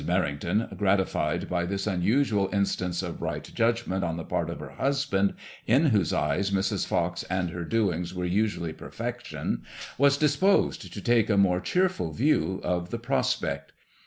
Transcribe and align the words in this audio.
MerrihgtoUy 0.03 0.75
gratified 0.79 1.47
by 1.47 1.63
this 1.67 1.85
unusual 1.85 2.49
instance 2.51 3.03
of 3.03 3.21
right 3.21 3.43
judg 3.53 3.85
ment 3.85 4.03
on 4.03 4.17
the 4.17 4.23
part 4.23 4.49
of 4.49 4.59
her 4.59 4.71
husband, 4.71 5.35
in 5.67 5.85
whose 5.91 6.11
eyes 6.11 6.49
Mrs. 6.49 6.87
Fox 6.87 7.21
and 7.29 7.51
her 7.51 7.63
doings 7.63 8.11
were 8.11 8.25
usually 8.25 8.73
perfection, 8.73 9.61
was 9.99 10.17
disposed 10.17 10.91
to 10.91 11.01
take 11.01 11.29
a 11.29 11.37
more 11.37 11.61
cheerful 11.61 12.13
view 12.13 12.59
of 12.63 12.89
the 12.89 12.97
prospect. 12.97 13.73